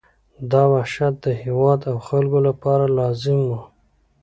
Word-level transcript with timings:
دا 0.51 0.63
وحشت 0.73 1.13
د 1.25 1.27
هېواد 1.41 1.79
او 1.91 1.97
خلکو 2.07 2.39
لپاره 2.47 2.85
لازم 2.99 3.39
وو. 3.49 3.59